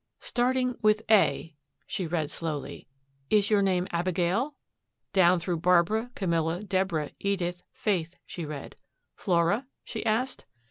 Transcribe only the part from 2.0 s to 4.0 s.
read slowly. "Is your name